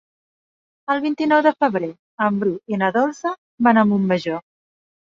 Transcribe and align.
El 0.93 1.01
vint-i-nou 1.03 1.43
de 1.49 1.53
febrer 1.59 1.91
en 2.31 2.41
Bru 2.41 2.57
i 2.75 2.83
na 2.83 2.93
Dolça 2.99 3.37
van 3.71 3.83
a 3.85 3.89
Montmajor. 3.95 4.47